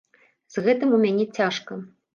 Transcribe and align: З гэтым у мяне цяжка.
З 0.55 0.63
гэтым 0.69 0.97
у 0.99 1.03
мяне 1.07 1.31
цяжка. 1.41 1.83